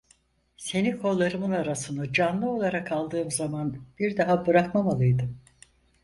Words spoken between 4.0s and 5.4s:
daha bırakmamalıydım.